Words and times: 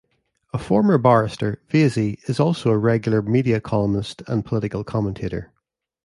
A 0.51 0.57
former 0.57 0.97
barrister, 0.97 1.61
Vaizey 1.69 2.17
is 2.27 2.39
also 2.39 2.71
a 2.71 2.77
regular 2.79 3.21
media 3.21 3.61
columnist 3.61 4.23
and 4.25 4.43
political 4.43 4.83
commentator. 4.83 5.51